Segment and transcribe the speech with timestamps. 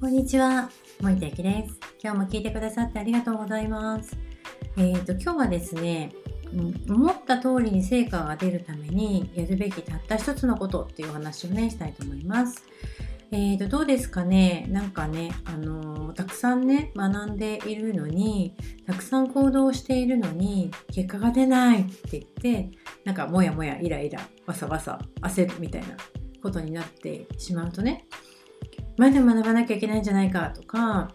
[0.00, 1.80] こんにちは、森田ゆきです。
[2.00, 4.16] 今日も聞いてくださってありがとうございます。
[4.76, 6.12] えっ、ー、と、今日はですね、
[6.88, 12.62] 思った通りに成果が出るためにやるべきたった一つのことっていうお話をね、したいと思います。
[13.32, 14.66] えーと、どうですかね？
[14.70, 18.54] なんかね、あのー、たくさんね、学んでいるのに、
[18.86, 22.70] たくさん行動しているのに、結果が出ないって言って、
[23.04, 25.96] なんかもやもや、イライラ、わさわさ、焦るみたいな
[26.40, 28.06] ことになってしまうとね、
[28.98, 31.12] まだ学ばなきゃいけないんじゃないかとか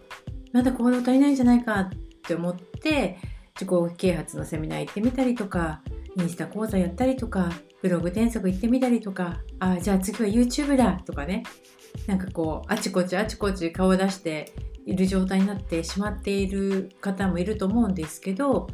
[0.52, 1.90] まだ行動足りないんじゃないかっ
[2.22, 3.18] て思って
[3.54, 5.82] 自己啓発のセミナー行ってみたりとか
[6.16, 7.50] インスタ講座やったりとか
[7.82, 11.44] ブログ転職行ってみたりとかあじゃあ次は YouTube だとかね
[12.06, 14.52] なんかこうあちこちあちこち顔を出して
[14.86, 18.68] いる状態になってしまっている方もいると思うんですけど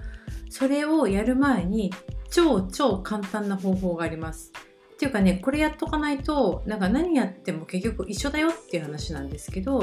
[0.48, 1.92] それをやる前に
[2.30, 4.52] 超超簡単な方法があります。
[5.00, 9.82] っていうかねこれやっとかないとなんか何やっても結局一緒だよっていう話なんですけど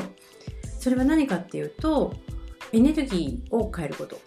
[0.79, 2.13] それは何かっていうと
[2.71, 4.19] エネルギーを変えること。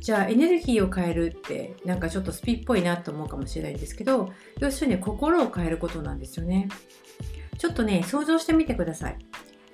[0.00, 6.68] じゃあエネルギーを変えるってなんかちょっとスピっぽいなと思うかもしれないんですけど要するに心を変えることなんですよね。
[7.58, 9.18] ちょっとね想像してみてください。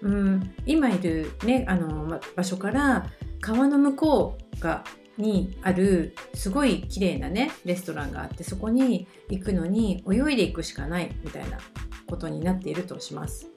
[0.03, 3.07] うん今いるねあの場所から
[3.41, 4.83] 川の向こうが
[5.19, 11.59] にあるすごい綺麗なねレストランがあってそこに行くのに泳いでいくしかないみたいな
[12.07, 13.49] ことになっているとします。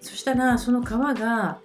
[0.00, 1.60] そしたらその川が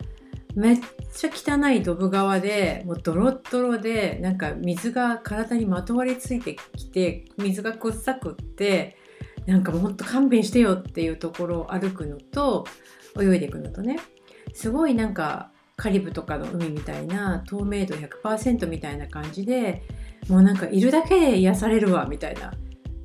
[0.56, 0.80] めっ
[1.14, 8.98] ちゃ汚いドブ川でもうドロッドロでなんか水が体にまとわりついてきて水が臭くって
[9.46, 12.66] なんかもっと勘弁してよっていうところを歩くのと
[13.20, 14.00] 泳いでいくのとね。
[14.54, 19.84] すごいなんかカリブとかの海みたいな透明度100%みたいな感じで
[20.28, 22.52] もうなんかいるだけで癒されるわみたいな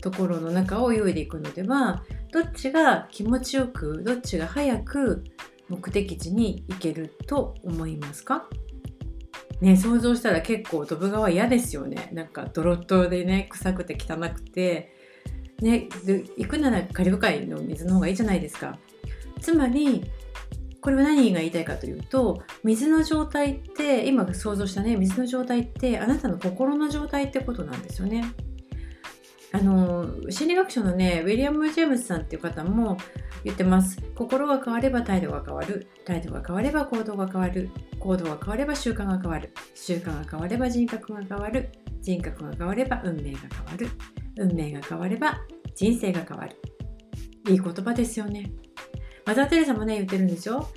[0.01, 5.23] ところの中を泳いでいくのではどっちが気持ちよくどっちが早く
[5.69, 8.49] 目的地に行けると思いますか？
[9.61, 12.11] ね、想像したら結構ドブ川嫌ですよね。
[12.13, 14.97] なんかドロッドでね臭くて汚くて。
[15.61, 15.89] ね
[16.37, 18.77] 行くならカリブ海の水の方がいいじゃないですか。
[19.41, 20.11] つまり
[20.83, 28.25] これは何が言いたいかというと水の状態って今想像したね水の状態ってあなたの心の状態ってことなんですよね。
[29.55, 32.97] あの心理学者のねウィリアム・ジェームズさんっていう方も
[33.45, 34.03] 言ってます。
[34.17, 37.71] 心が変われば態度が変わる態度が変われば行動が変わる
[38.01, 41.71] 行動が変われば習慣が変わる習慣が変われば人格が変わる
[42.01, 43.89] 人格が変われば運命が変わる
[44.37, 45.39] 運命が変われば
[45.77, 46.57] 人生が変わる。
[47.49, 48.53] いい言葉ですよね。
[49.27, 50.69] マザー・テレサもね言ってるんですよ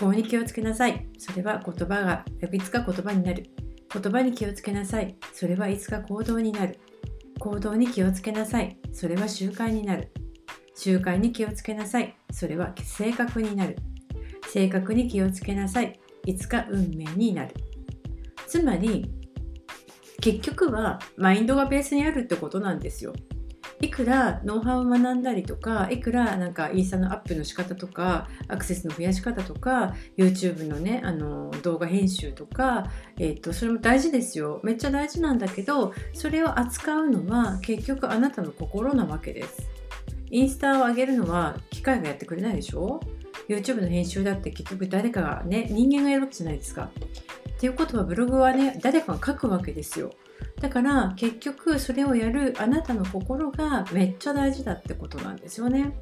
[0.00, 1.06] 思考に気をつけなさい。
[1.18, 3.46] それは言葉がいつか言葉になる。
[3.92, 5.16] 言葉に気をつけなさい。
[5.32, 6.78] それはいつか行動になる。
[7.38, 8.76] 行動に気をつけなさい。
[8.92, 10.12] それは習慣になる。
[10.74, 12.16] 習慣に気をつけなさい。
[12.32, 13.76] それは性格になる。
[14.48, 15.98] 性格に気をつけなさい。
[16.26, 17.54] いつか運命になる。
[18.46, 19.10] つまり
[20.20, 23.14] 結局はマインドがベースにあるってことなんですよ。
[23.80, 34.60] いくらノウハウを学んだりとかいくらなんかインスタのアップの仕方とかアクセスの増やし方とか YouTube のねあの動画編集とか、えーと、それも大事ですよ。
[34.64, 39.68] めっちゃ大事なんだけどそれを扱うのは結局あなたの心なわけです。
[40.30, 43.00] インスタを上げるのは機械がやってくれないでしょ
[43.48, 46.90] ？YouTube の編集だって結局誰かがね人間がやるわけじゃないですか。
[47.58, 50.12] っていうことはブログはね誰かが書くわけですよ。
[50.60, 55.92] だから結局それをやるあなたの心がめっちゃ大事だってことなんですよね。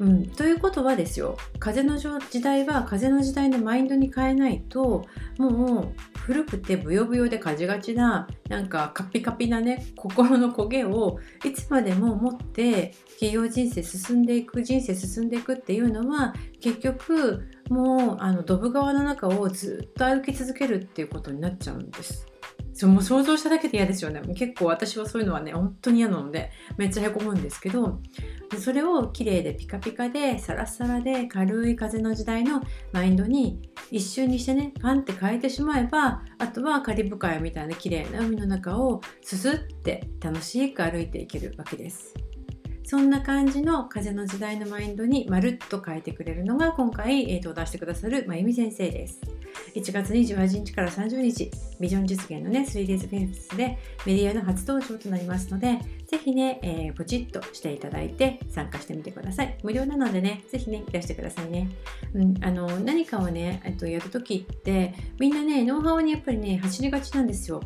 [0.00, 1.38] うん、ということはですよ。
[1.60, 5.06] 風の時代は風の時代のマインドに変えないと
[5.38, 22.26] もう古くてブヨブヨでカジがちななんかカピカピなね心の焦げをいつまでも持って企業人生進んでいく人生進んでいくっていうのは結局もうあのドブ川の中をずっと歩き続けるっていうことになっちゃうんです。
[22.76, 28.00] そうもう想像しただけで嫌ですよね結構私はそういうのはね本当に嫌なのでめっちゃへこむんですけど
[28.58, 32.60] それを綺麗でピカピカでサラサラで軽い風の時代の
[32.92, 42.25] マインドに一瞬にしてねパンって変えてしまえばあとはカリブ海みたいな綺麗な海の中をすすって楽しく歩いていけるわけです。
[42.88, 49.20] そんな感じの風の時代のマインドにまるっと変えてくれるのが今回、えー、と出してくださるまゆみ先生です。
[49.74, 51.50] 1月28日から30日、
[51.80, 59.58] ビジョン実現のね、3days フェンスでメディアの初登場となりますので、ぜひね、えー、ポチッとしていただいて参加してみてください。
[59.64, 61.68] 無料なのでね、ぜひね、いらしてくださいね。
[62.14, 67.60] うん、あの、何かをね、えっと、やるときって、みんなね、ノウハウにやっぱりね、走りがちなんですよ。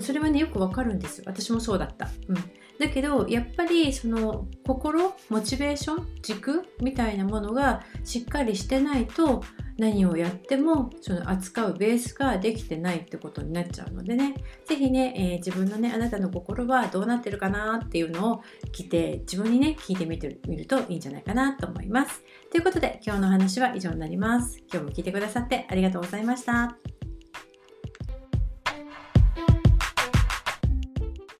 [0.00, 1.22] それはね、よくわかるんです。
[1.26, 2.08] 私もそうだった。
[2.28, 9.44] うんだけどやっぱりその心モチベーション軸みたいなものがしっかりしてないと
[9.76, 14.34] 何をやってもその扱うベースができてないってことになっちゃうのでね。
[14.64, 18.42] 是非ね、えー、自分のねあなたの心はどうなってるかなっていうのを
[18.72, 22.22] 聞いて自分にね聞いてみてみるといいんじゃないかなと思います。
[22.50, 24.62] ということで今日の話は以上になります。
[24.72, 27.03] 今日も聞いてくださってありがとうございました。